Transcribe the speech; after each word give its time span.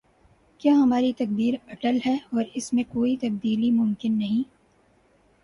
کیا 0.61 0.73
ہماری 0.73 1.11
تقدیر 1.13 1.53
اٹل 1.67 1.97
ہے 2.05 2.15
اور 2.31 2.43
اس 2.53 2.71
میں 2.73 2.83
کوئی 2.89 3.15
تبدیلی 3.17 3.71
ممکن 3.71 4.17
نہیں؟ 4.17 4.43